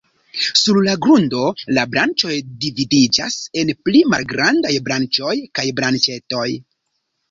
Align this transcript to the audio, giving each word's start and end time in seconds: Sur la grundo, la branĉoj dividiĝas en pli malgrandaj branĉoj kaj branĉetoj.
Sur 0.61 0.79
la 0.87 0.95
grundo, 1.05 1.41
la 1.79 1.83
branĉoj 1.91 2.33
dividiĝas 2.65 3.39
en 3.63 3.75
pli 3.85 4.05
malgrandaj 4.17 4.77
branĉoj 4.91 5.39
kaj 5.59 5.71
branĉetoj. 5.83 6.53